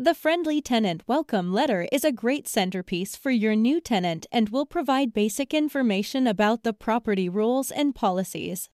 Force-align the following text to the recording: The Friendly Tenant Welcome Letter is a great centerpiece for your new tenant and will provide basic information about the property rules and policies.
The 0.00 0.14
Friendly 0.14 0.60
Tenant 0.60 1.02
Welcome 1.08 1.52
Letter 1.52 1.88
is 1.90 2.04
a 2.04 2.12
great 2.12 2.46
centerpiece 2.46 3.16
for 3.16 3.32
your 3.32 3.56
new 3.56 3.80
tenant 3.80 4.28
and 4.30 4.48
will 4.48 4.64
provide 4.64 5.12
basic 5.12 5.52
information 5.52 6.28
about 6.28 6.62
the 6.62 6.72
property 6.72 7.28
rules 7.28 7.72
and 7.72 7.96
policies. 7.96 8.70